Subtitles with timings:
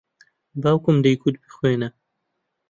[0.61, 1.89] باوکم دەیگوت بخوێنە.